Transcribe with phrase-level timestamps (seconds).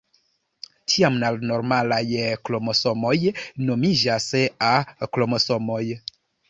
[0.93, 2.01] Tiam la normalaj
[2.49, 3.15] kromosomoj
[3.69, 4.31] nomiĝas
[4.75, 5.83] A-kromosomoj.